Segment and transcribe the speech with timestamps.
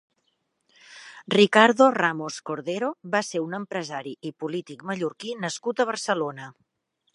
[1.33, 6.53] Ricardo Ramos Cordero va ser un empresari i polític mallorquí nascut a Barcelona.